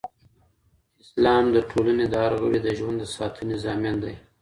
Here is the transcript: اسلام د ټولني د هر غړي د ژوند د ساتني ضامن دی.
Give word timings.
اسلام 1.03 1.43
د 1.55 1.57
ټولني 1.69 2.05
د 2.09 2.13
هر 2.23 2.33
غړي 2.41 2.59
د 2.63 2.67
ژوند 2.77 2.97
د 3.01 3.03
ساتني 3.15 3.55
ضامن 3.63 3.95
دی. 4.03 4.15